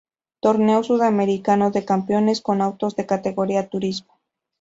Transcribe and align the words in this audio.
Torneo 0.39 0.81
Sudamericano 0.83 1.69
de 1.69 1.85
Campeones" 1.85 2.41
con 2.41 2.59
autos 2.63 2.95
de 2.95 3.03
la 3.03 3.07
categoría 3.07 3.69
Turismo. 3.69 4.17